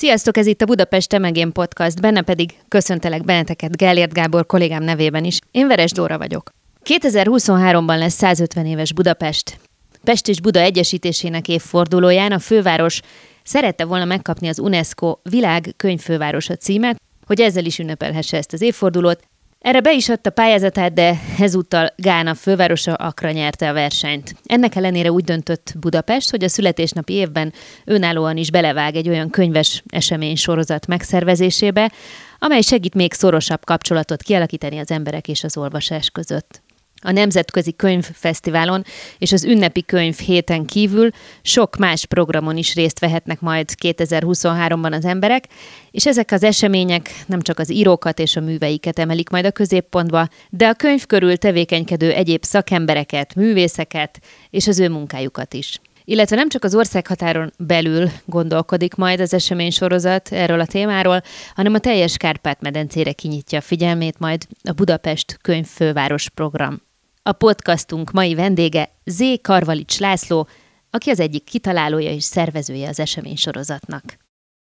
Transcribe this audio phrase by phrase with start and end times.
[0.00, 5.24] Sziasztok, ez itt a Budapest Temegén Podcast, benne pedig köszöntelek benneteket Gellért Gábor kollégám nevében
[5.24, 5.38] is.
[5.50, 6.50] Én Veres Dóra vagyok.
[6.84, 9.60] 2023-ban lesz 150 éves Budapest.
[10.04, 13.00] Pest és Buda egyesítésének évfordulóján a főváros
[13.42, 19.29] szerette volna megkapni az UNESCO világ könyvfővárosa címet, hogy ezzel is ünnepelhesse ezt az évfordulót.
[19.60, 24.34] Erre be is adta pályázatát, de ezúttal Gána fővárosa Akra nyerte a versenyt.
[24.44, 27.52] Ennek ellenére úgy döntött Budapest, hogy a születésnapi évben
[27.84, 31.92] önállóan is belevág egy olyan könyves esemény sorozat megszervezésébe,
[32.38, 36.62] amely segít még szorosabb kapcsolatot kialakítani az emberek és az olvasás között.
[37.02, 38.84] A Nemzetközi Könyvfesztiválon
[39.18, 41.10] és az ünnepi könyv héten kívül
[41.42, 45.44] sok más programon is részt vehetnek majd 2023-ban az emberek,
[45.90, 50.28] és ezek az események nem csak az írókat és a műveiket emelik majd a középpontba,
[50.50, 54.20] de a könyv körül tevékenykedő egyéb szakembereket, művészeket
[54.50, 55.80] és az ő munkájukat is.
[56.04, 61.22] Illetve nem csak az országhatáron belül gondolkodik majd az esemény sorozat erről a témáról,
[61.54, 66.88] hanem a teljes Kárpát-medencére kinyitja a figyelmét majd a Budapest könyvfőváros program.
[67.30, 69.20] A podcastunk mai vendége Z.
[69.42, 70.48] Karvalics László,
[70.90, 74.16] aki az egyik kitalálója és szervezője az esemény sorozatnak.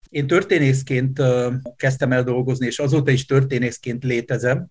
[0.09, 1.23] Én történészként
[1.77, 4.67] kezdtem el dolgozni, és azóta is történészként létezem,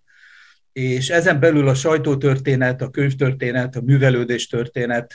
[0.72, 5.14] és ezen belül a sajtótörténet, a könyvtörténet, a művelődés történet,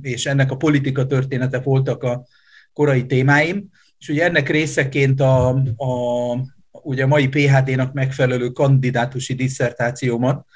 [0.00, 2.26] és ennek a politika története voltak a
[2.72, 3.68] korai témáim,
[3.98, 6.34] és ugye ennek részeként a, a
[6.70, 10.46] ugye a mai PHD-nak megfelelő kandidátusi disszertációmat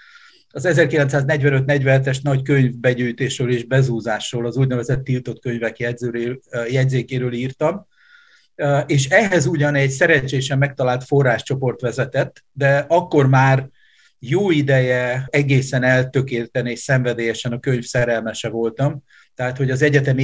[0.52, 5.78] az 1945-47-es nagy könyvbegyűjtésről és bezúzásról, az úgynevezett tiltott könyvek
[6.68, 7.86] jegyzékéről írtam,
[8.86, 13.68] és ehhez ugyan egy szerencsésen megtalált forráscsoport vezetett, de akkor már
[14.18, 19.02] jó ideje egészen eltökélten és szenvedélyesen a könyv szerelmese voltam,
[19.34, 20.18] tehát hogy az egyetem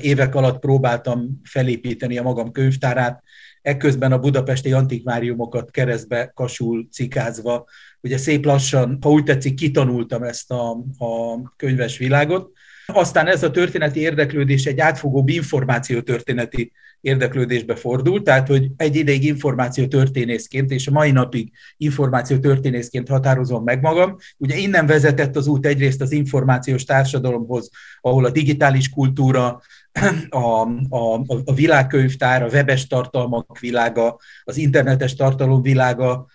[0.00, 3.22] évek alatt próbáltam felépíteni a magam könyvtárát,
[3.62, 7.64] ekközben a budapesti antikváriumokat keresztbe kasul cikázva
[8.00, 12.52] ugye szép lassan, ha úgy tetszik, kitanultam ezt a, a könyves világot.
[12.86, 19.86] Aztán ez a történeti érdeklődés egy átfogóbb információtörténeti érdeklődésbe fordult, tehát hogy egy ideig információ
[19.86, 24.16] történészként, és a mai napig információ történészként határozom meg magam.
[24.36, 29.60] Ugye innen vezetett az út egyrészt az információs társadalomhoz, ahol a digitális kultúra,
[30.28, 36.26] a, a, a világkönyvtár, a webes tartalmak világa, az internetes tartalom világa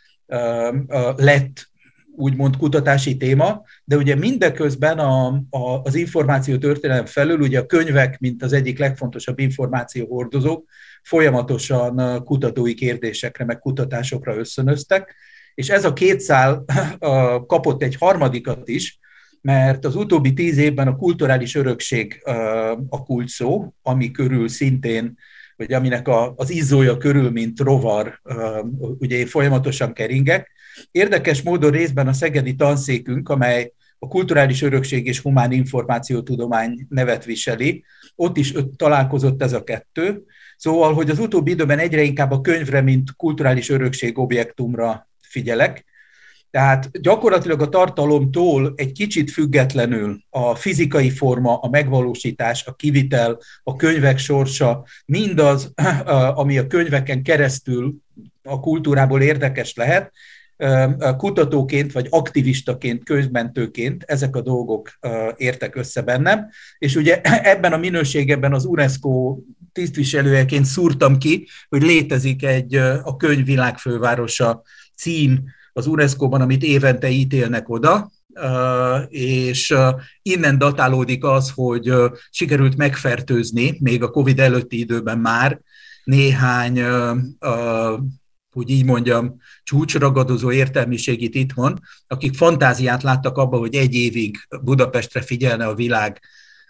[1.16, 1.70] lett
[2.16, 8.20] úgymond kutatási téma, de ugye mindeközben a, a, az információ történelem felül ugye a könyvek,
[8.20, 10.70] mint az egyik legfontosabb információhordozók,
[11.04, 15.16] folyamatosan kutatói kérdésekre, meg kutatásokra összönöztek,
[15.54, 16.66] és ez a két szál
[17.48, 19.00] kapott egy harmadikat is,
[19.42, 22.22] mert az utóbbi tíz évben a kulturális örökség
[22.90, 25.18] a kult szó, ami körül szintén
[25.56, 28.22] vagy aminek a, az izzója körül, mint rovar,
[29.00, 30.52] ugye folyamatosan keringek.
[30.92, 37.84] Érdekes módon részben a szegedi tanszékünk, amely a kulturális örökség és humán információtudomány nevet viseli,
[38.16, 40.24] ott is találkozott ez a kettő.
[40.58, 45.86] Szóval, hogy az utóbbi időben egyre inkább a könyvre, mint kulturális örökség objektumra figyelek,
[46.56, 53.76] tehát gyakorlatilag a tartalomtól egy kicsit függetlenül a fizikai forma, a megvalósítás, a kivitel, a
[53.76, 55.74] könyvek sorsa, mindaz,
[56.42, 57.96] ami a könyveken keresztül
[58.44, 60.12] a kultúrából érdekes lehet,
[61.18, 64.90] kutatóként vagy aktivistaként, közmentőként ezek a dolgok
[65.36, 67.22] értek össze bennem, és ugye
[67.54, 69.38] ebben a minőségeben az UNESCO
[69.72, 74.62] tisztviselőjeként szúrtam ki, hogy létezik egy a könyv világfővárosa
[74.96, 75.44] cím,
[75.74, 78.12] az UNESCO-ban, amit évente ítélnek oda,
[79.08, 79.76] és
[80.22, 81.94] innen datálódik az, hogy
[82.30, 85.62] sikerült megfertőzni, még a COVID előtti időben már,
[86.04, 86.82] néhány,
[88.56, 95.66] hogy így mondjam, csúcsragadozó értelmiségit itthon, akik fantáziát láttak abba, hogy egy évig Budapestre figyelne
[95.66, 96.22] a világ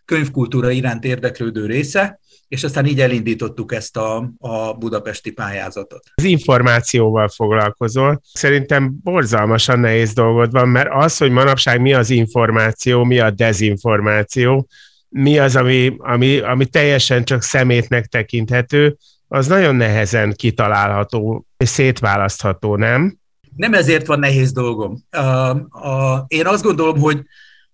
[0.05, 6.03] könyvkultúra iránt érdeklődő része, és aztán így elindítottuk ezt a, a budapesti pályázatot.
[6.15, 8.21] Az információval foglalkozol.
[8.33, 14.67] Szerintem borzalmasan nehéz dolgod van, mert az, hogy manapság mi az információ, mi a dezinformáció,
[15.09, 18.97] mi az, ami, ami, ami teljesen csak szemétnek tekinthető,
[19.27, 23.17] az nagyon nehezen kitalálható és szétválasztható, nem?
[23.55, 25.03] Nem ezért van nehéz dolgom.
[26.27, 27.23] Én azt gondolom, hogy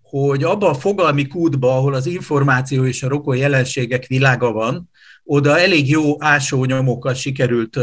[0.01, 4.89] hogy abba a fogalmi kútba, ahol az információ és a rokon jelenségek világa van,
[5.24, 7.77] oda elég jó ásónyomokkal sikerült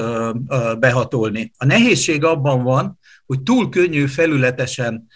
[0.79, 1.53] behatolni.
[1.57, 5.07] A nehézség abban van, hogy túl könnyű felületesen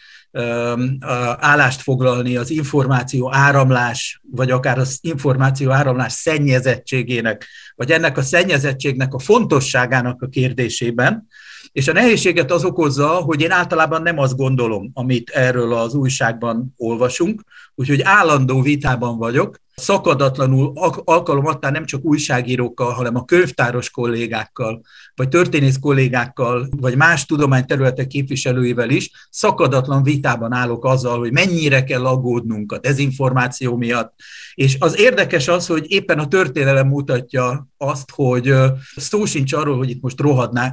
[1.38, 9.14] állást foglalni az információ áramlás, vagy akár az információ áramlás szennyezettségének, vagy ennek a szennyezettségnek
[9.14, 11.26] a fontosságának a kérdésében,
[11.72, 16.74] és a nehézséget az okozza, hogy én általában nem azt gondolom, amit erről az újságban
[16.76, 17.42] olvasunk,
[17.74, 20.72] úgyhogy állandó vitában vagyok, szakadatlanul
[21.04, 24.80] alkalomattán nem csak újságírókkal, hanem a könyvtáros kollégákkal,
[25.14, 32.06] vagy történész kollégákkal, vagy más tudományterületek képviselőivel is szakadatlan vitában állok azzal, hogy mennyire kell
[32.06, 34.14] aggódnunk a dezinformáció miatt.
[34.54, 38.54] És az érdekes az, hogy éppen a történelem mutatja azt, hogy
[38.96, 40.20] szó sincs arról, hogy itt most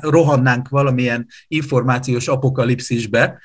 [0.02, 3.40] rohannánk valamilyen információs apokalipszisbe,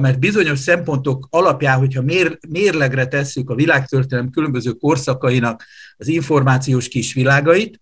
[0.00, 5.64] mert bizonyos szempontok alapján, hogyha mér, mérlegre tesszük a világtörténelem különböző korszakainak
[5.96, 7.80] az információs kisvilágait,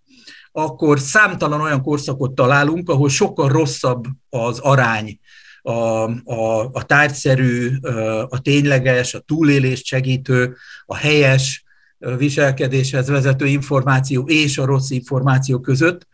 [0.52, 5.18] akkor számtalan olyan korszakot találunk, ahol sokkal rosszabb az arány
[5.62, 5.72] a,
[6.24, 7.76] a, a tárgyszerű,
[8.28, 11.64] a tényleges, a túlélést segítő, a helyes
[11.98, 16.06] viselkedéshez vezető információ és a rossz információ között,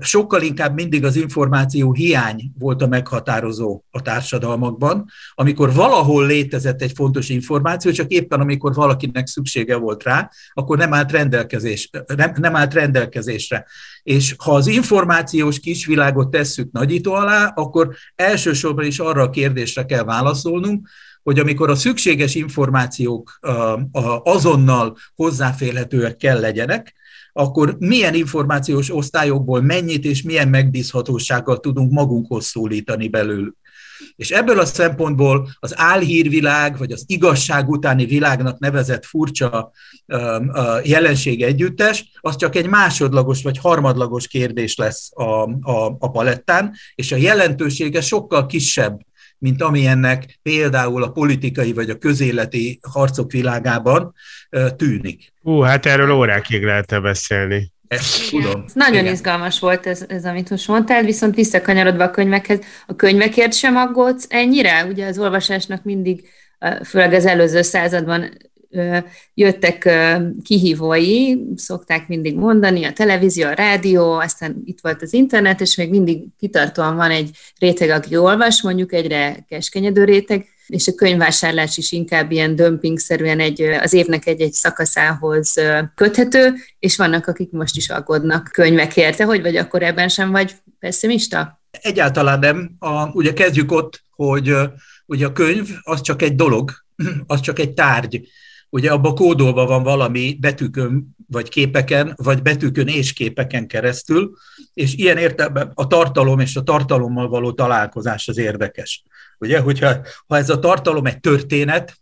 [0.00, 6.92] sokkal inkább mindig az információ hiány volt a meghatározó a társadalmakban, amikor valahol létezett egy
[6.92, 12.56] fontos információ, csak éppen amikor valakinek szüksége volt rá, akkor nem állt, rendelkezés, nem, nem
[12.56, 13.66] állt rendelkezésre.
[14.02, 20.04] És ha az információs kisvilágot tesszük nagyító alá, akkor elsősorban is arra a kérdésre kell
[20.04, 20.88] válaszolnunk,
[21.22, 23.38] hogy amikor a szükséges információk
[24.22, 26.94] azonnal hozzáférhetőek kell legyenek,
[27.32, 33.58] akkor milyen információs osztályokból mennyit és milyen megbízhatósággal tudunk magunkhoz szólítani belőlük.
[34.16, 39.70] És ebből a szempontból az álhírvilág, vagy az igazság utáni világnak nevezett furcsa
[40.82, 47.12] jelenség együttes, az csak egy másodlagos vagy harmadlagos kérdés lesz a, a, a palettán, és
[47.12, 49.00] a jelentősége sokkal kisebb,
[49.40, 54.14] mint amilyennek például a politikai vagy a közéleti harcok világában
[54.76, 55.32] tűnik.
[55.42, 57.72] Hú, hát erről órákig lehetne beszélni.
[57.88, 58.62] Ezt tudom.
[58.66, 59.12] Ez nagyon Igen.
[59.12, 64.26] izgalmas volt ez, ez, amit most mondtál, viszont visszakanyarodva a könyvekhez, a könyvekért sem aggódsz
[64.28, 64.84] ennyire?
[64.84, 66.28] Ugye az olvasásnak mindig,
[66.84, 68.30] főleg az előző században
[69.34, 69.90] jöttek
[70.42, 75.90] kihívói, szokták mindig mondani, a televízió, a rádió, aztán itt volt az internet, és még
[75.90, 81.92] mindig kitartóan van egy réteg, aki olvas, mondjuk egyre keskenyedő réteg, és a könyvvásárlás is
[81.92, 85.54] inkább ilyen dömpingszerűen egy, az évnek egy-egy szakaszához
[85.94, 89.16] köthető, és vannak, akik most is aggódnak könyvekért.
[89.16, 91.60] Te hogy vagy akkor ebben sem vagy pessimista?
[91.70, 92.70] Egyáltalán nem.
[92.78, 94.54] A, ugye kezdjük ott, hogy
[95.06, 96.70] ugye a könyv az csak egy dolog,
[97.26, 98.28] az csak egy tárgy
[98.70, 104.36] ugye abban kódolva van valami betűkön, vagy képeken, vagy betűkön és képeken keresztül,
[104.74, 109.02] és ilyen értelemben a tartalom és a tartalommal való találkozás az érdekes.
[109.38, 109.96] Ugye, hogyha
[110.26, 112.00] ha ez a tartalom egy történet,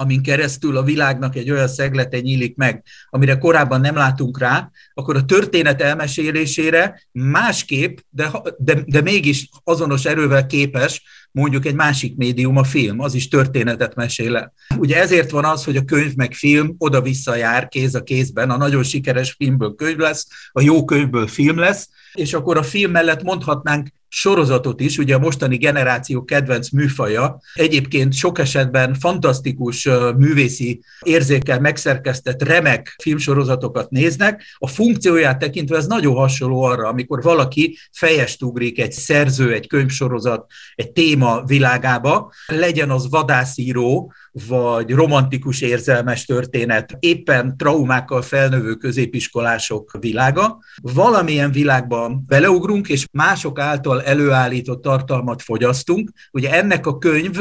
[0.00, 5.16] amin keresztül a világnak egy olyan szeglete nyílik meg, amire korábban nem látunk rá, akkor
[5.16, 12.56] a történet elmesélésére másképp, de, de, de mégis azonos erővel képes mondjuk egy másik médium,
[12.56, 14.52] a film, az is történetet mesél el.
[14.78, 18.56] Ugye ezért van az, hogy a könyv meg film oda-vissza jár kéz a kézben, a
[18.56, 23.22] nagyon sikeres filmből könyv lesz, a jó könyvből film lesz, és akkor a film mellett
[23.22, 31.60] mondhatnánk sorozatot is, ugye a mostani generáció kedvenc műfaja, egyébként sok esetben fantasztikus művészi érzékkel
[31.60, 38.80] megszerkesztett remek filmsorozatokat néznek, a funkcióját tekintve ez nagyon hasonló arra, amikor valaki fejest ugrik
[38.80, 47.56] egy szerző, egy könyvsorozat, egy téma világába, legyen az vadászíró, vagy romantikus érzelmes történet, éppen
[47.56, 50.58] traumákkal felnövő középiskolások világa.
[50.82, 56.10] Valamilyen világban beleugrunk, és mások által előállított tartalmat fogyasztunk.
[56.32, 57.40] Ugye ennek a könyv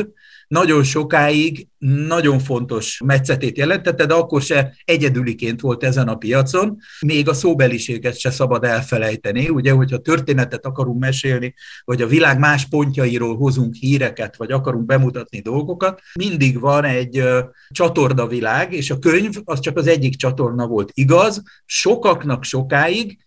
[0.49, 1.67] nagyon sokáig
[2.07, 6.77] nagyon fontos metszetét jelentette, de akkor se egyedüliként volt ezen a piacon.
[6.99, 12.65] Még a szóbeliséget se szabad elfelejteni, ugye, hogyha történetet akarunk mesélni, vagy a világ más
[12.65, 17.23] pontjairól hozunk híreket, vagy akarunk bemutatni dolgokat, mindig van egy
[17.69, 20.91] csatorna világ, és a könyv az csak az egyik csatorna volt.
[20.93, 23.17] Igaz, sokaknak sokáig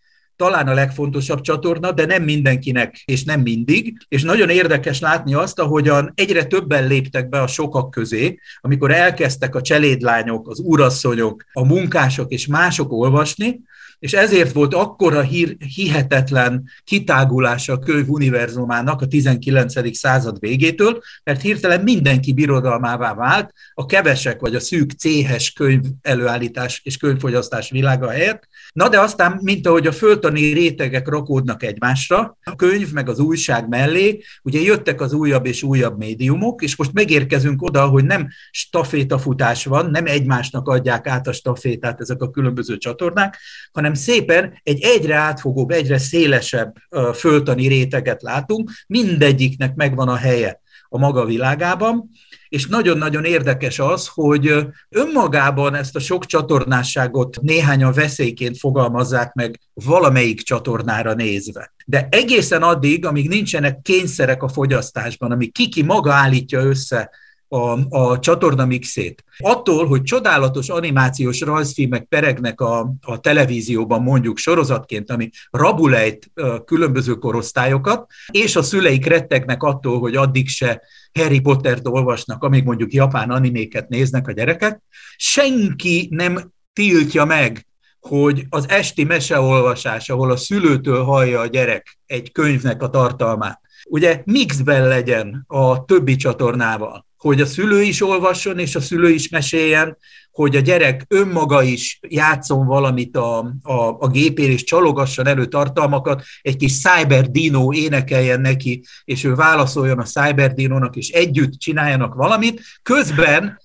[0.42, 3.96] talán a legfontosabb csatorna, de nem mindenkinek, és nem mindig.
[4.08, 9.54] És nagyon érdekes látni azt, ahogyan egyre többen léptek be a sokak közé, amikor elkezdtek
[9.54, 13.60] a cselédlányok, az úrasszonyok, a munkások és mások olvasni,
[14.02, 19.96] és ezért volt akkora hír, hihetetlen kitágulása a könyv univerzumának a 19.
[19.96, 26.80] század végétől, mert hirtelen mindenki birodalmává vált, a kevesek vagy a szűk céhes könyv előállítás
[26.84, 28.48] és könyvfogyasztás világa helyett.
[28.72, 33.68] Na de aztán, mint ahogy a föltani rétegek rakódnak egymásra, a könyv meg az újság
[33.68, 39.64] mellé, ugye jöttek az újabb és újabb médiumok, és most megérkezünk oda, hogy nem stafétafutás
[39.64, 43.38] van, nem egymásnak adják át a stafétát ezek a különböző csatornák,
[43.72, 46.74] hanem hanem szépen egy egyre átfogóbb, egyre szélesebb
[47.14, 52.10] föltani réteget látunk, mindegyiknek megvan a helye a maga világában,
[52.48, 60.42] és nagyon-nagyon érdekes az, hogy önmagában ezt a sok csatornásságot néhányan veszélyként fogalmazzák meg valamelyik
[60.42, 61.72] csatornára nézve.
[61.86, 67.10] De egészen addig, amíg nincsenek kényszerek a fogyasztásban, amíg kiki maga állítja össze
[67.52, 69.24] a, a csatorna mixét.
[69.38, 76.30] Attól, hogy csodálatos animációs rajzfilmek peregnek a, a televízióban mondjuk sorozatként, ami rabulejt
[76.64, 80.82] különböző korosztályokat, és a szüleik rettegnek attól, hogy addig se
[81.12, 84.80] Harry Pottert olvasnak, amíg mondjuk japán animéket néznek a gyerekek,
[85.16, 87.66] senki nem tiltja meg,
[88.00, 94.22] hogy az esti meseolvasás, ahol a szülőtől hallja a gyerek egy könyvnek a tartalmát, ugye
[94.24, 99.96] mixben legyen a többi csatornával hogy a szülő is olvasson, és a szülő is meséljen,
[100.30, 106.22] hogy a gyerek önmaga is játszon valamit a, a, a gépén, és csalogasson elő tartalmakat,
[106.42, 113.60] egy kis Cyberdino énekeljen neki, és ő válaszoljon a Cyberdinónak, és együtt csináljanak valamit, közben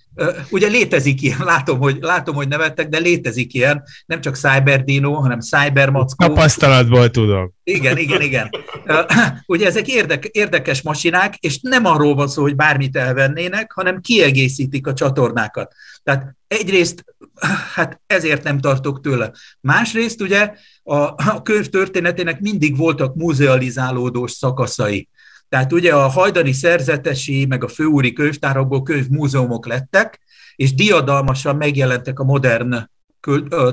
[0.50, 5.40] Ugye létezik ilyen, látom hogy, látom, hogy nevettek, de létezik ilyen, nem csak Cyberdino, hanem
[5.40, 6.28] Cybermackó.
[6.28, 7.54] Tapasztalatból tudom.
[7.64, 8.50] Igen, igen, igen.
[9.46, 14.88] Ugye ezek érdek, érdekes masinák, és nem arról van szó, hogy bármit elvennének, hanem kiegészítik
[14.88, 15.74] a csatornákat.
[16.04, 17.06] Tehát egyrészt,
[17.76, 19.32] hát ezért nem tartok tőle.
[19.62, 25.08] Másrészt ugye a, a könyv történetének mindig voltak muzealizálódós szakaszai.
[25.50, 30.20] Tehát ugye a hajdani szerzetesi, meg a főúri könyvtárakból könyvmúzeumok lettek,
[30.56, 32.90] és diadalmasan megjelentek a modern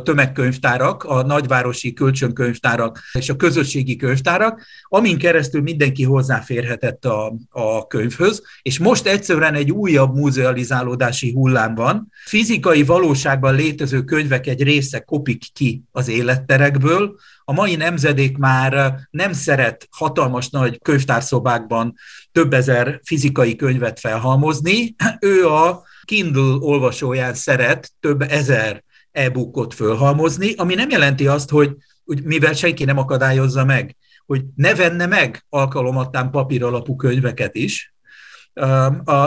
[0.03, 8.43] tömegkönyvtárak, a nagyvárosi kölcsönkönyvtárak és a közösségi könyvtárak, amin keresztül mindenki hozzáférhetett a, a könyvhöz,
[8.63, 12.09] és most egyszerűen egy újabb muzealizálódási hullám van.
[12.25, 19.33] Fizikai valóságban létező könyvek egy része kopik ki az életterekből, a mai nemzedék már nem
[19.33, 21.95] szeret hatalmas nagy könyvtárszobákban
[22.33, 28.83] több ezer fizikai könyvet felhalmozni, ő a Kindle olvasóján szeret több ezer
[29.15, 34.75] e-bookot fölhalmozni, ami nem jelenti azt, hogy, hogy mivel senki nem akadályozza meg, hogy ne
[34.75, 37.95] venne meg alkalomattán papíralapú könyveket is,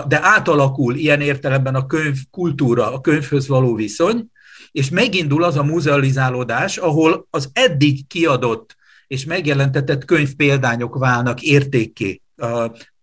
[0.07, 4.25] de átalakul ilyen értelemben a könyv kultúra, a könyvhöz való viszony,
[4.71, 8.75] és megindul az a muzealizálódás, ahol az eddig kiadott
[9.07, 12.21] és megjelentetett könyvpéldányok válnak értékké.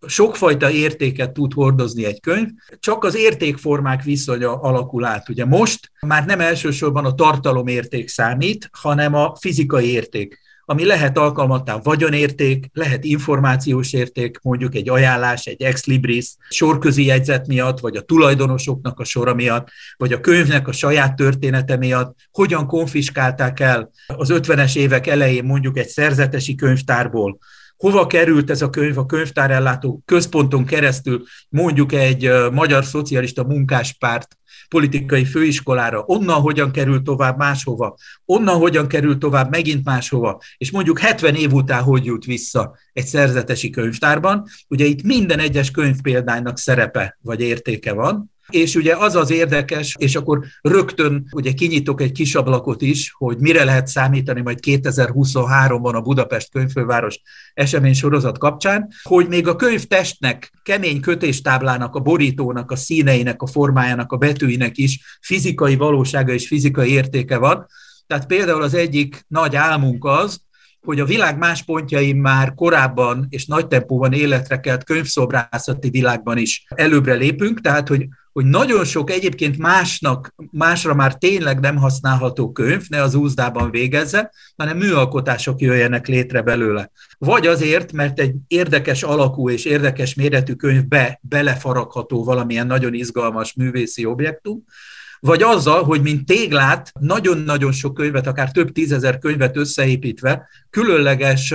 [0.07, 2.49] Sokfajta értéket tud hordozni egy könyv,
[2.81, 5.29] csak az értékformák viszonya alakul át.
[5.29, 11.77] Ugye most már nem elsősorban a tartalomérték számít, hanem a fizikai érték ami lehet alkalmattá
[11.83, 18.03] vagyonérték, lehet információs érték, mondjuk egy ajánlás, egy ex libris, sorközi jegyzet miatt, vagy a
[18.03, 24.29] tulajdonosoknak a sora miatt, vagy a könyvnek a saját története miatt, hogyan konfiskálták el az
[24.33, 27.39] 50-es évek elején mondjuk egy szerzetesi könyvtárból,
[27.85, 34.39] hova került ez a könyv a könyvtárellátó központon keresztül, mondjuk egy magyar szocialista munkáspárt
[34.69, 40.99] politikai főiskolára, onnan hogyan kerül tovább máshova, onnan hogyan kerül tovább megint máshova, és mondjuk
[40.99, 44.45] 70 év után hogy jut vissza egy szerzetesi könyvtárban.
[44.69, 50.17] Ugye itt minden egyes könyvpéldánynak szerepe vagy értéke van, és ugye az az érdekes, és
[50.17, 56.01] akkor rögtön ugye kinyitok egy kis ablakot is, hogy mire lehet számítani majd 2023-ban a
[56.01, 57.21] Budapest könyvfőváros
[57.55, 64.13] esemény sorozat kapcsán, hogy még a könyvtestnek, kemény kötéstáblának, a borítónak, a színeinek, a formájának,
[64.13, 67.67] a betűinek is fizikai valósága és fizikai értéke van.
[68.07, 70.44] Tehát például az egyik nagy álmunk az,
[70.85, 76.65] hogy a világ más pontjain már korábban és nagy tempóban életre kelt könyvszobrászati világban is
[76.69, 82.83] előbbre lépünk, tehát hogy hogy nagyon sok egyébként másnak, másra már tényleg nem használható könyv,
[82.89, 86.91] ne az úzdában végezze, hanem műalkotások jöjjenek létre belőle.
[87.19, 94.05] Vagy azért, mert egy érdekes alakú és érdekes méretű könyvbe belefaragható valamilyen nagyon izgalmas művészi
[94.05, 94.65] objektum,
[95.25, 101.55] vagy azzal, hogy mint téglát nagyon-nagyon sok könyvet, akár több tízezer könyvet összeépítve különleges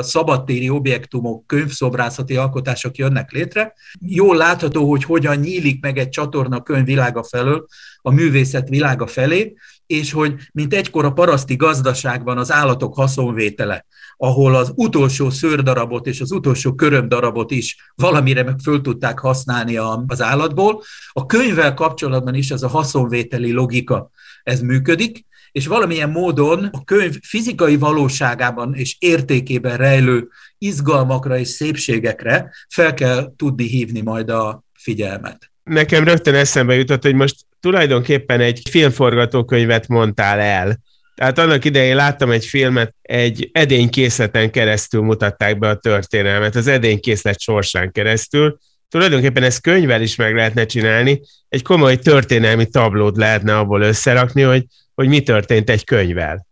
[0.00, 3.72] szabadtéri objektumok, könyvszobrászati alkotások jönnek létre.
[4.00, 7.66] Jól látható, hogy hogyan nyílik meg egy csatorna könyv felől,
[8.02, 9.54] a művészet világa felé,
[9.92, 16.20] és hogy mint egykor a paraszti gazdaságban az állatok haszonvétele, ahol az utolsó szőrdarabot és
[16.20, 20.82] az utolsó körömdarabot is valamire meg föl tudták használni az állatból,
[21.12, 24.10] a könyvvel kapcsolatban is ez a haszonvételi logika,
[24.42, 32.50] ez működik, és valamilyen módon a könyv fizikai valóságában és értékében rejlő izgalmakra és szépségekre
[32.68, 35.50] fel kell tudni hívni majd a figyelmet.
[35.62, 40.78] Nekem rögtön eszembe jutott, hogy most tulajdonképpen egy filmforgatókönyvet mondtál el.
[41.14, 47.40] Tehát annak idején láttam egy filmet, egy edénykészleten keresztül mutatták be a történelmet, az edénykészlet
[47.40, 48.58] sorsán keresztül.
[48.88, 54.64] Tulajdonképpen ezt könyvvel is meg lehetne csinálni, egy komoly történelmi tablót lehetne abból összerakni, hogy,
[54.94, 56.46] hogy mi történt egy könyvvel.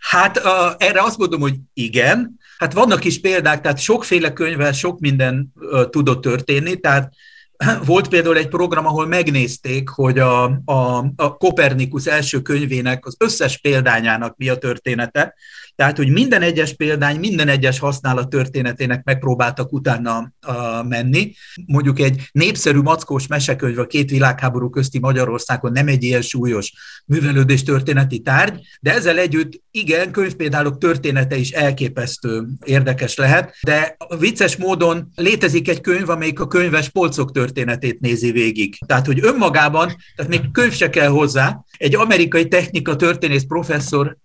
[0.00, 0.44] Hát uh,
[0.78, 2.38] erre azt mondom, hogy igen.
[2.58, 7.12] Hát vannak is példák, tehát sokféle könyvvel sok minden uh, tudott történni, tehát
[7.84, 13.58] volt például egy program, ahol megnézték, hogy a, a, a Kopernikus első könyvének az összes
[13.58, 15.34] példányának mi a története,
[15.76, 21.34] tehát, hogy minden egyes példány, minden egyes használat történetének megpróbáltak utána uh, menni.
[21.66, 26.72] Mondjuk egy népszerű mackós mesekönyv a két világháború közti Magyarországon nem egy ilyen súlyos
[27.06, 34.56] művelődés történeti tárgy, de ezzel együtt igen, könyvpéldálok története is elképesztő érdekes lehet, de vicces
[34.56, 38.78] módon létezik egy könyv, amelyik a könyves polcok történetét nézi végig.
[38.86, 44.16] Tehát, hogy önmagában, tehát még könyv se kell hozzá, egy amerikai technika történész professzor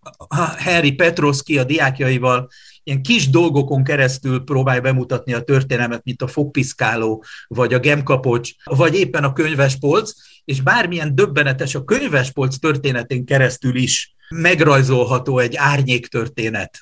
[0.57, 2.49] Henry Petroski a diákjaival
[2.83, 8.95] ilyen kis dolgokon keresztül próbálja bemutatni a történelmet, mint a fogpiszkáló, vagy a gemkapocs, vagy
[8.95, 10.11] éppen a könyvespolc,
[10.45, 16.79] és bármilyen döbbenetes a könyvespolc történetén keresztül is megrajzolható egy árnyék történet,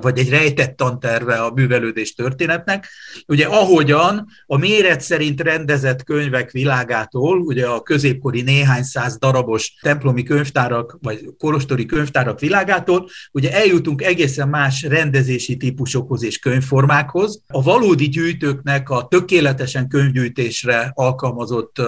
[0.00, 2.88] vagy egy rejtett tanterve a művelődés történetnek.
[3.26, 10.22] Ugye ahogyan a méret szerint rendezett könyvek világától, ugye a középkori néhány száz darabos templomi
[10.22, 17.42] könyvtárak, vagy kolostori könyvtárak világától, ugye eljutunk egészen más rendezési típusokhoz és könyvformákhoz.
[17.46, 21.82] A valódi gyűjtőknek a tökéletesen könyvgyűjtésre alkalmazott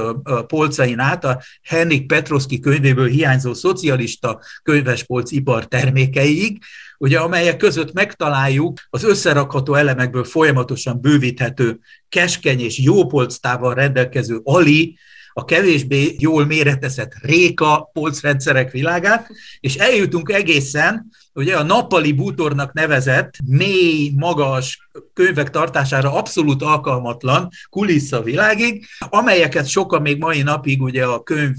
[0.46, 6.62] polcain át a Henrik Petroski könyvéből hiányzó szocialista könyvespolc ipar termékeig,
[6.98, 11.78] ugye, amelyek között megtaláljuk az összerakható elemekből folyamatosan bővíthető
[12.08, 14.98] keskeny és jó polctával rendelkező Ali,
[15.32, 19.28] a kevésbé jól méretezett réka polcrendszerek világát,
[19.60, 28.22] és eljutunk egészen ugye a nappali bútornak nevezett, mély, magas könyvek tartására abszolút alkalmatlan kulissza
[28.22, 31.54] világig, amelyeket sokan még mai napig ugye a könyv,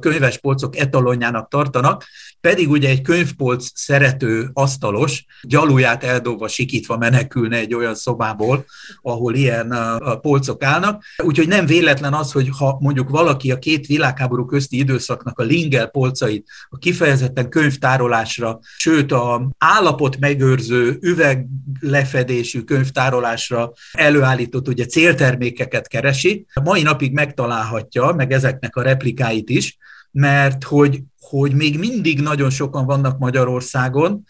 [0.00, 2.04] könyves polcok etalonjának tartanak,
[2.40, 8.64] pedig ugye egy könyvpolc szerető asztalos gyaluját eldobva, sikítva menekülne egy olyan szobából,
[9.02, 9.74] ahol ilyen
[10.20, 11.04] polcok állnak.
[11.22, 15.86] Úgyhogy nem véletlen az, hogy ha mondjuk valaki a két világháború közti időszaknak a Lingel
[15.86, 26.82] polcait a kifejezetten könyvtárolásra, sőt a állapot megőrző üveglefedésű könyvtárolásra előállított ugye céltermékeket keresi, mai
[26.82, 29.78] napig megtalálhatja, meg ezeknek a replikáit is,
[30.10, 34.24] mert hogy, hogy még mindig nagyon sokan vannak Magyarországon,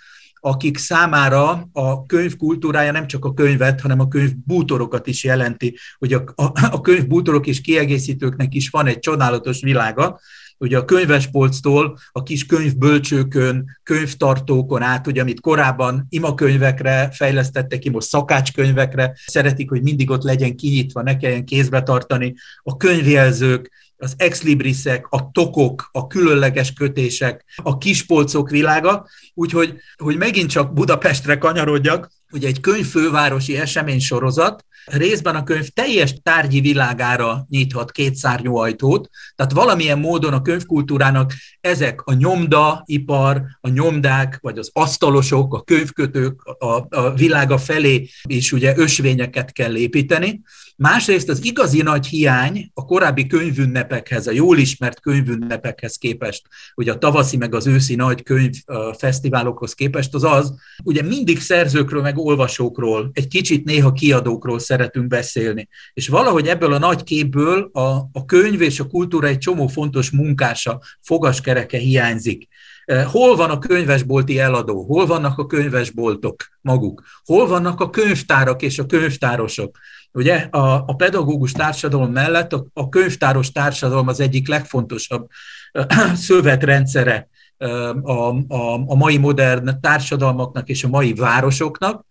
[0.44, 5.78] akik számára a könyv kultúrája nem csak a könyvet, hanem a könyv bútorokat is jelenti,
[5.98, 10.20] hogy a, a, a könyv bútorok és kiegészítőknek is van egy csodálatos világa,
[10.58, 18.08] ugye a könyvespolctól a kis könyvbölcsőkön, könyvtartókon át, ugye, amit korábban imakönyvekre fejlesztettek ki, most
[18.08, 23.70] szakácskönyvekre, szeretik, hogy mindig ott legyen kinyitva, ne kelljen kézbe tartani, a könyvjelzők,
[24.02, 31.38] az exlibrisek, a tokok, a különleges kötések, a kispolcok világa, úgyhogy hogy megint csak Budapestre
[31.38, 39.08] kanyarodjak, ugye egy könyvfővárosi eseménysorozat, részben a könyv teljes tárgyi világára nyithat két szárnyú ajtót,
[39.36, 46.42] tehát valamilyen módon a könyvkultúrának ezek a nyomdaipar, a nyomdák, vagy az asztalosok, a könyvkötők
[46.44, 50.40] a, a világa felé is ugye ösvényeket kell építeni.
[50.76, 56.98] Másrészt az igazi nagy hiány a korábbi könyvünnepekhez, a jól ismert könyvünnepekhez képest, ugye a
[56.98, 63.28] tavaszi meg az őszi nagy könyvfesztiválokhoz képest, az az, ugye mindig szerzőkről meg olvasókról, egy
[63.28, 65.68] kicsit néha kiadókról szeretünk beszélni.
[65.94, 67.80] És valahogy ebből a nagy képből a,
[68.12, 72.48] a könyv és a kultúra egy csomó fontos munkása, fogaskereke hiányzik.
[72.84, 74.84] Eh, hol van a könyvesbolti eladó?
[74.84, 77.02] Hol vannak a könyvesboltok maguk?
[77.24, 79.78] Hol vannak a könyvtárak és a könyvtárosok?
[80.12, 85.28] Ugye a, a pedagógus társadalom mellett a, a könyvtáros társadalom az egyik legfontosabb
[85.72, 85.86] eh,
[86.26, 87.30] szövetrendszere
[87.62, 92.04] a, a, a mai modern társadalmaknak és a mai városoknak.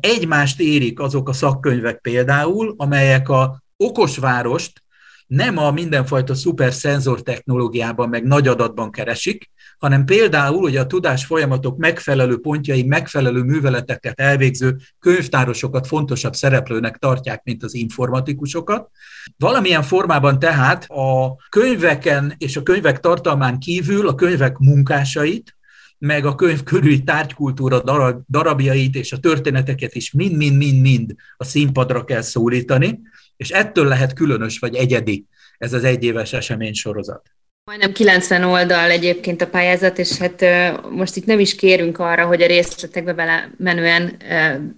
[0.00, 4.82] Egymást érik azok a szakkönyvek például, amelyek a okos várost
[5.30, 11.24] nem a mindenfajta szuper szenzor technológiában, meg nagy adatban keresik, hanem például hogy a tudás
[11.24, 18.90] folyamatok megfelelő pontjai, megfelelő műveleteket elvégző könyvtárosokat fontosabb szereplőnek tartják, mint az informatikusokat.
[19.38, 25.56] Valamilyen formában tehát a könyveken és a könyvek tartalmán kívül a könyvek munkásait,
[25.98, 27.82] meg a könyv körüli tárgykultúra
[28.28, 33.00] darabjait és a történeteket is mind-mind-mind-mind a színpadra kell szólítani,
[33.40, 35.26] és ettől lehet különös vagy egyedi
[35.58, 37.22] ez az egyéves esemény sorozat.
[37.64, 40.44] Majdnem 90 oldal egyébként a pályázat, és hát
[40.90, 44.16] most itt nem is kérünk arra, hogy a részletekbe bele menően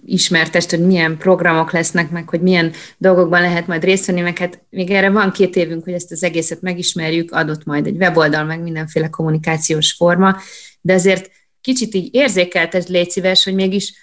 [0.05, 4.63] ismertest, hogy milyen programok lesznek, meg hogy milyen dolgokban lehet majd részt venni, meg hát
[4.69, 8.61] még erre van két évünk, hogy ezt az egészet megismerjük, adott majd egy weboldal, meg
[8.61, 10.37] mindenféle kommunikációs forma,
[10.81, 13.93] de azért kicsit így érzékeltesd, légy szíves, hogy mégis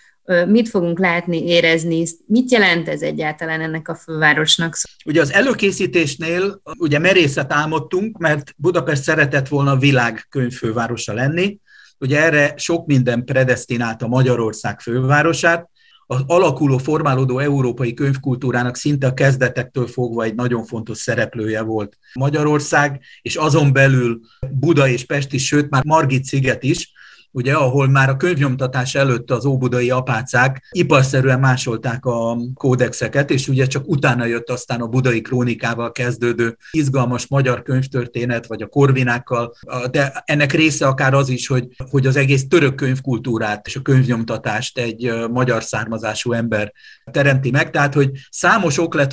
[0.49, 4.77] mit fogunk látni, érezni, mit jelent ez egyáltalán ennek a fővárosnak?
[5.05, 11.59] Ugye az előkészítésnél ugye merészet álmodtunk, mert Budapest szeretett volna a világ könyvfővárosa lenni,
[11.99, 15.69] ugye erre sok minden predestinálta Magyarország fővárosát,
[16.07, 23.01] az alakuló, formálódó európai könyvkultúrának szinte a kezdetektől fogva egy nagyon fontos szereplője volt Magyarország,
[23.23, 26.93] és azon belül Buda és Pest is, sőt már Margit sziget is,
[27.33, 33.67] ugye, ahol már a könyvnyomtatás előtt az óbudai apácák iparszerűen másolták a kódexeket, és ugye
[33.67, 39.55] csak utána jött aztán a budai krónikával kezdődő izgalmas magyar könyvtörténet, vagy a korvinákkal,
[39.91, 44.79] de ennek része akár az is, hogy, hogy az egész török könyvkultúrát és a könyvnyomtatást
[44.79, 46.73] egy magyar származású ember
[47.11, 49.13] teremti meg, tehát hogy számos ok lett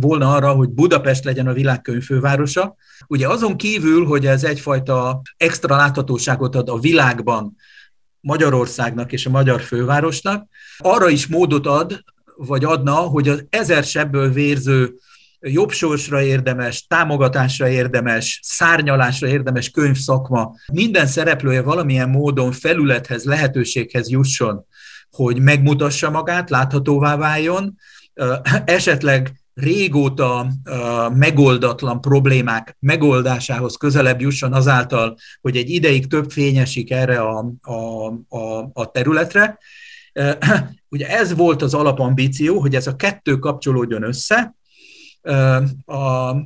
[0.00, 2.76] volna arra, hogy Budapest legyen a világ könyvfővárosa.
[3.06, 7.51] Ugye azon kívül, hogy ez egyfajta extra láthatóságot ad a világban
[8.22, 12.04] Magyarországnak és a magyar fővárosnak, arra is módot ad,
[12.36, 14.94] vagy adna, hogy az ezer sebből vérző
[15.40, 24.66] jobb sorsra érdemes, támogatásra érdemes, szárnyalásra érdemes könyvszakma, minden szereplője valamilyen módon felülethez, lehetőséghez jusson,
[25.10, 27.78] hogy megmutassa magát, láthatóvá váljon,
[28.64, 37.20] esetleg régóta uh, megoldatlan problémák megoldásához közelebb jusson azáltal, hogy egy ideig több fényesik erre
[37.20, 39.58] a, a, a, a területre.
[40.14, 40.32] Uh,
[40.94, 44.54] ugye ez volt az alapambíció, hogy ez a kettő kapcsolódjon össze.
[45.22, 46.36] Uh, a,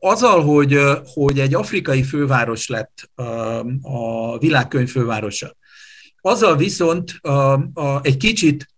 [0.00, 3.10] azzal, hogy, hogy egy afrikai főváros lett
[3.82, 5.56] a világkönyv fővárosa,
[6.20, 7.20] azzal viszont
[8.02, 8.68] egy kicsit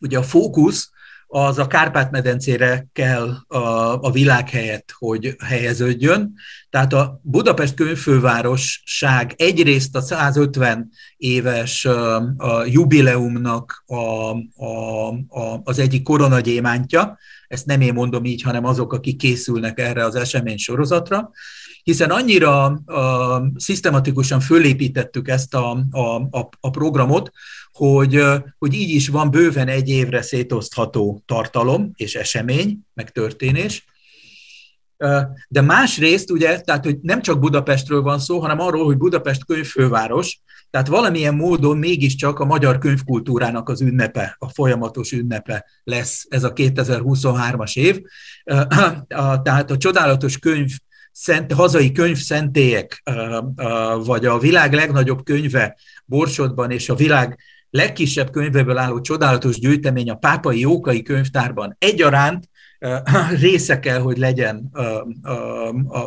[0.00, 0.90] ugye a fókusz
[1.34, 6.34] az a Kárpát-medencére kell a, a világ helyett, hogy helyeződjön.
[6.70, 11.84] Tehát a Budapest könyvfővárosság egyrészt a 150 éves
[12.36, 13.94] a jubileumnak a,
[14.64, 17.18] a, a, az egyik koronagyémántja,
[17.48, 21.30] ezt nem én mondom így, hanem azok, akik készülnek erre az esemény sorozatra,
[21.82, 27.30] hiszen annyira a, szisztematikusan fölépítettük ezt a, a, a, a programot,
[27.72, 28.22] hogy,
[28.58, 33.84] hogy így is van bőven egy évre szétosztható tartalom és esemény, meg történés.
[35.48, 40.40] De másrészt ugye, tehát hogy nem csak Budapestről van szó, hanem arról, hogy Budapest könyvfőváros,
[40.70, 46.52] tehát valamilyen módon mégiscsak a magyar könyvkultúrának az ünnepe, a folyamatos ünnepe lesz ez a
[46.52, 48.00] 2023-as év.
[49.42, 50.70] Tehát a csodálatos könyv
[51.12, 53.02] szent, hazai könyvszentélyek,
[54.04, 57.38] vagy a világ legnagyobb könyve Borsodban és a világ
[57.70, 61.76] legkisebb könyveből álló csodálatos gyűjtemény a Pápai Jókai Könyvtárban.
[61.78, 62.48] Egyaránt
[63.40, 64.70] része kell, hogy legyen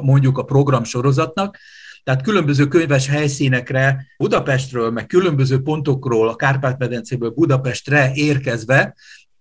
[0.01, 1.57] mondjuk a programsorozatnak,
[2.03, 8.95] tehát különböző könyves helyszínekre Budapestről, meg különböző pontokról, a Kárpát-medencéből Budapestre érkezve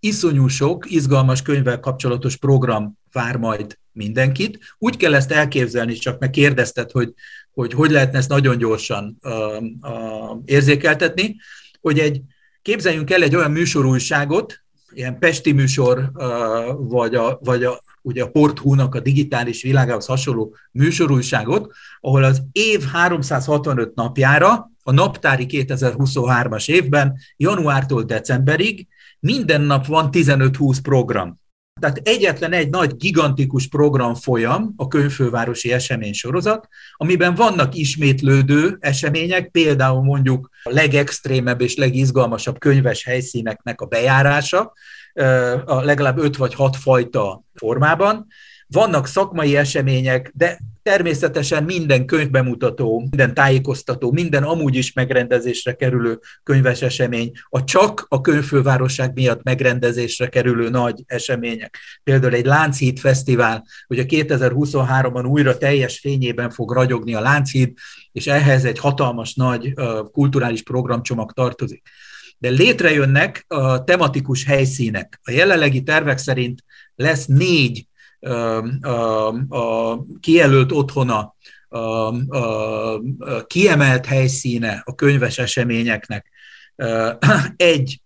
[0.05, 4.59] iszonyú sok izgalmas könyvvel kapcsolatos program vár majd mindenkit.
[4.79, 7.15] Úgy kell ezt elképzelni, csak meg kérdezted, hogy
[7.53, 9.33] hogy, hogy lehetne ezt nagyon gyorsan uh,
[9.81, 11.37] uh, érzékeltetni,
[11.81, 12.21] hogy egy,
[12.63, 16.11] képzeljünk el egy olyan műsorújságot, ilyen pesti műsor,
[16.79, 22.85] vagy a, vagy a, ugye a Porthúnak a digitális világához hasonló műsorújságot, ahol az év
[22.85, 28.87] 365 napjára, a naptári 2023-as évben, januártól decemberig
[29.25, 31.41] minden nap van 15-20 program.
[31.81, 39.51] Tehát egyetlen egy nagy, gigantikus program folyam, a könyvfővárosi esemény sorozat, amiben vannak ismétlődő események,
[39.51, 44.73] például mondjuk a legextrémebb és legizgalmasabb könyves helyszíneknek a bejárása,
[45.67, 48.27] legalább öt vagy hat fajta formában,
[48.75, 56.83] vannak szakmai események, de természetesen minden könyvbemutató, minden tájékoztató, minden amúgy is megrendezésre kerülő könyves
[56.83, 61.79] esemény, a csak a könyvfővárosság miatt megrendezésre kerülő nagy események.
[62.03, 67.73] Például egy Lánchíd Fesztivál, a 2023-ban újra teljes fényében fog ragyogni a Lánchíd,
[68.13, 69.75] és ehhez egy hatalmas nagy
[70.13, 71.83] kulturális programcsomag tartozik
[72.39, 75.21] de létrejönnek a tematikus helyszínek.
[75.23, 77.87] A jelenlegi tervek szerint lesz négy
[78.81, 81.35] a, a kijelölt otthona,
[81.69, 86.31] a, a, a kiemelt helyszíne a könyves eseményeknek.
[87.57, 88.01] Egy,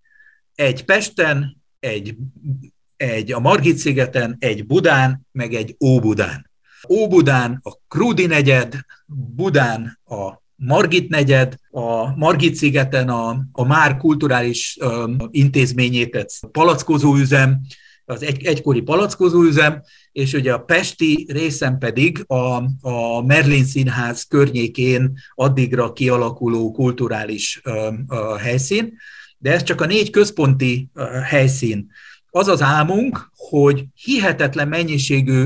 [0.55, 2.17] egy Pesten, egy,
[2.97, 6.51] egy a Margit-szigeten, egy Budán, meg egy Óbudán.
[6.89, 8.75] Óbudán a Krúdi negyed,
[9.07, 17.61] Budán a Margit negyed, a Margit szigeten a, a már kulturális um, intézményét, palackozó üzem,
[18.09, 24.23] az egy, egykori palackozó üzem, és ugye a pesti részen pedig a, a Merlin Színház
[24.23, 28.93] környékén addigra kialakuló kulturális um, uh, helyszín,
[29.39, 31.91] de ez csak a négy központi uh, helyszín.
[32.31, 35.45] Az az álmunk, hogy hihetetlen mennyiségű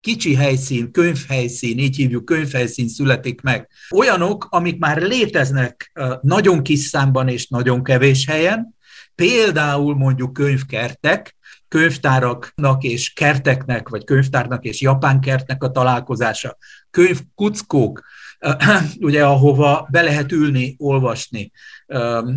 [0.00, 3.68] kicsi helyszín, könyvhelyszín, így hívjuk könyvhelyszín születik meg.
[3.90, 8.74] Olyanok, amik már léteznek nagyon kis számban és nagyon kevés helyen,
[9.14, 11.36] például mondjuk könyvkertek,
[11.74, 16.56] könyvtáraknak és kerteknek, vagy könyvtárnak és japán kertnek a találkozása,
[16.90, 18.02] könyvkuckók,
[19.00, 21.52] ugye ahova be lehet ülni, olvasni.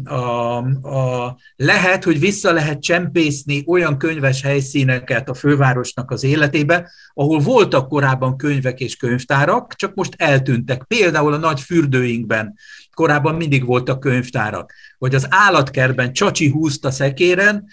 [0.03, 7.39] A, a, lehet, hogy vissza lehet csempészni olyan könyves helyszíneket a fővárosnak az életébe, ahol
[7.39, 10.83] voltak korábban könyvek és könyvtárak, csak most eltűntek.
[10.83, 12.55] Például a nagy fürdőinkben
[12.97, 14.73] korábban mindig voltak könyvtárak.
[14.97, 17.67] Vagy az állatkertben Csacsi húzta szekéren,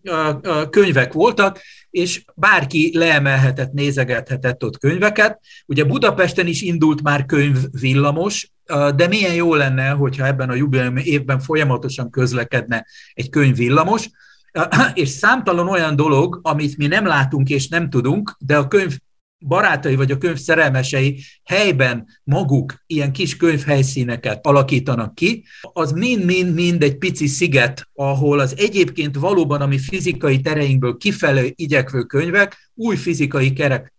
[0.70, 5.40] könyvek voltak, és bárki leemelhetett, nézegethetett ott könyveket.
[5.66, 8.50] Ugye Budapesten is indult már könyvvillamos,
[8.96, 14.08] de milyen jó lenne, hogyha ebben a jubileum évben folyamatosan közlekedne egy könyvvillamos,
[14.94, 18.96] és számtalan olyan dolog, amit mi nem látunk és nem tudunk, de a könyv
[19.38, 26.98] barátai vagy a könyv szerelmesei helyben maguk ilyen kis könyvhelyszíneket alakítanak ki, az mind-mind-mind egy
[26.98, 33.52] pici sziget, ahol az egyébként valóban a mi fizikai tereinkből kifelé igyekvő könyvek új fizikai
[33.52, 33.92] kerek,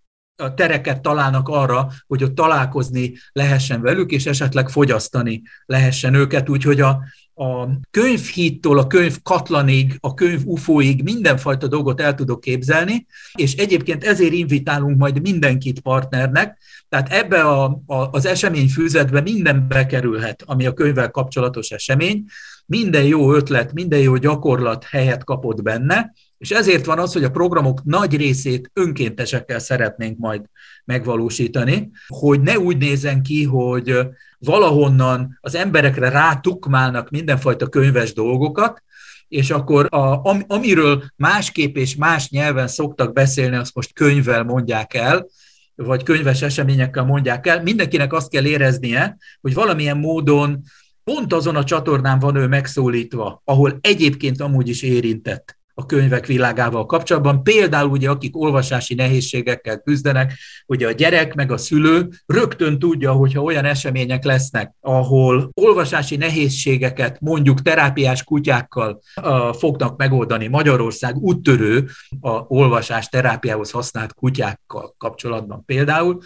[0.55, 7.03] tereket találnak arra, hogy ott találkozni lehessen velük, és esetleg fogyasztani lehessen őket, úgyhogy a,
[7.39, 14.03] a könyvhíttól a könyv katlanig, a könyv ufóig mindenfajta dolgot el tudok képzelni, és egyébként
[14.03, 16.57] ezért invitálunk majd mindenkit partnernek,
[16.89, 22.25] tehát ebbe a, a, az eseményfűzetbe minden bekerülhet, ami a könyvvel kapcsolatos esemény,
[22.65, 27.31] minden jó ötlet, minden jó gyakorlat helyet kapott benne, és ezért van az, hogy a
[27.31, 30.41] programok nagy részét önkéntesekkel szeretnénk majd
[30.85, 33.99] megvalósítani, hogy ne úgy nézen ki, hogy
[34.39, 38.83] valahonnan az emberekre rátukmálnak mindenfajta könyves dolgokat,
[39.27, 45.27] és akkor a, amiről másképp és más nyelven szoktak beszélni, azt most könyvvel mondják el,
[45.75, 50.61] vagy könyves eseményekkel mondják el, mindenkinek azt kell éreznie, hogy valamilyen módon
[51.03, 56.85] pont azon a csatornán van ő megszólítva, ahol egyébként amúgy is érintett a könyvek világával
[56.85, 57.43] kapcsolatban.
[57.43, 60.33] Például ugye, akik olvasási nehézségekkel küzdenek,
[60.65, 67.19] ugye a gyerek meg a szülő rögtön tudja, hogyha olyan események lesznek, ahol olvasási nehézségeket
[67.19, 71.89] mondjuk terápiás kutyákkal uh, fognak megoldani Magyarország úttörő
[72.21, 76.19] a olvasás terápiához használt kutyákkal kapcsolatban például,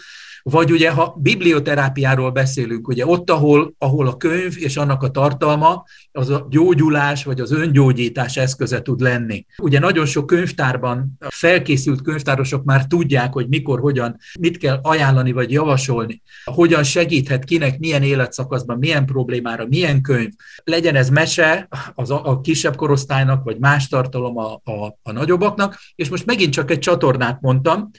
[0.50, 5.84] vagy ugye, ha biblioterápiáról beszélünk, ugye ott, ahol, ahol a könyv és annak a tartalma
[6.12, 9.46] az a gyógyulás vagy az öngyógyítás eszköze tud lenni.
[9.58, 15.50] Ugye nagyon sok könyvtárban felkészült könyvtárosok már tudják, hogy mikor, hogyan, mit kell ajánlani vagy
[15.50, 20.30] javasolni, hogyan segíthet kinek, milyen életszakaszban, milyen problémára, milyen könyv.
[20.64, 25.78] Legyen ez mese az a, a kisebb korosztálynak, vagy más tartalom a, a, a nagyobbaknak,
[25.94, 27.90] és most megint csak egy csatornát mondtam,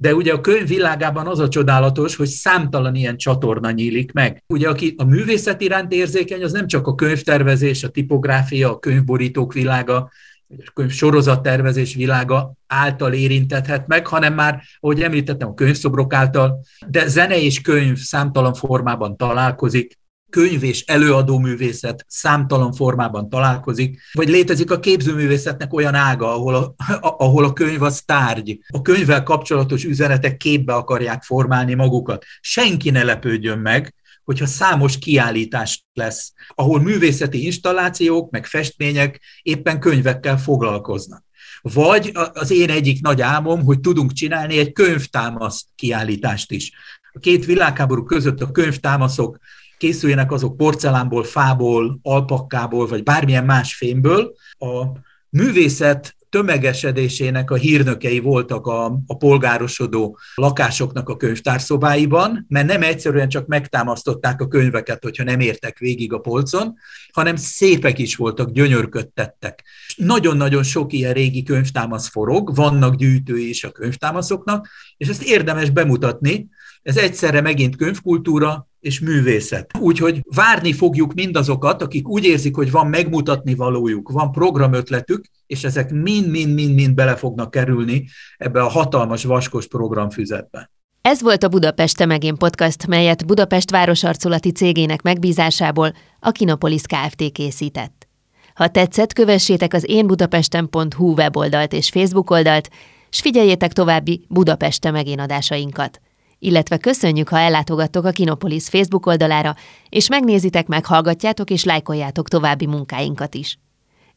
[0.00, 4.42] de ugye a könyv világában az a csodálatos, hogy számtalan ilyen csatorna nyílik meg.
[4.46, 9.52] Ugye aki a művészet iránt érzékeny, az nem csak a könyvtervezés, a tipográfia, a könyvborítók
[9.52, 10.10] világa,
[10.48, 17.06] a könyv sorozattervezés világa által érintethet meg, hanem már, ahogy említettem, a könyvszobrok által, de
[17.06, 19.98] zene és könyv számtalan formában találkozik,
[20.30, 26.74] könyv és előadó művészet számtalan formában találkozik, vagy létezik a képzőművészetnek olyan ága, ahol a,
[27.00, 28.58] ahol a könyv az tárgy.
[28.66, 32.24] A könyvvel kapcsolatos üzenetek képbe akarják formálni magukat.
[32.40, 40.38] Senki ne lepődjön meg, hogyha számos kiállítás lesz, ahol művészeti installációk, meg festmények éppen könyvekkel
[40.38, 41.24] foglalkoznak.
[41.62, 46.72] Vagy az én egyik nagy álmom, hogy tudunk csinálni egy könyvtámasz kiállítást is.
[47.12, 49.38] A két világháború között a könyvtámaszok
[49.80, 54.34] készüljenek azok porcelánból, fából, alpakkából, vagy bármilyen más fémből.
[54.58, 54.84] A
[55.28, 63.46] művészet tömegesedésének a hírnökei voltak a, a polgárosodó lakásoknak a könyvtárszobáiban, mert nem egyszerűen csak
[63.46, 66.74] megtámasztották a könyveket, hogyha nem értek végig a polcon,
[67.12, 69.64] hanem szépek is voltak, gyönyörködtettek.
[69.96, 76.48] Nagyon-nagyon sok ilyen régi könyvtámasz forog, vannak gyűjtői is a könyvtámaszoknak, és ezt érdemes bemutatni,
[76.82, 79.78] ez egyszerre megint könyvkultúra és művészet.
[79.78, 85.90] Úgyhogy várni fogjuk mindazokat, akik úgy érzik, hogy van megmutatni valójuk, van programötletük, és ezek
[85.90, 90.70] mind-mind-mind-mind bele fognak kerülni ebbe a hatalmas vaskos programfüzetbe.
[91.02, 97.32] Ez volt a Budapest Temegén podcast, melyet Budapest városarculati cégének megbízásából a Kinopolis Kft.
[97.32, 98.08] készített.
[98.54, 102.70] Ha tetszett, kövessétek az énbudapesten.hu weboldalt és Facebook oldalt,
[103.10, 106.00] s figyeljétek további Budapest Temegén adásainkat
[106.42, 109.54] illetve köszönjük, ha ellátogattok a Kinopolis Facebook oldalára,
[109.88, 113.58] és megnézitek, meghallgatjátok és lájkoljátok további munkáinkat is.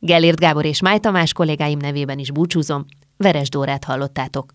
[0.05, 2.85] Gellért Gábor és Máj Tamás kollégáim nevében is búcsúzom,
[3.17, 4.51] Veres Dórát hallottátok.